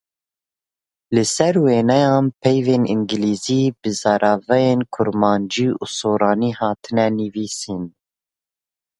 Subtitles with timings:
[1.15, 7.83] Li ser wêneyan peyvên îngîlîzî bi zaravayên kurmancî û soranî hatine nivîsîn.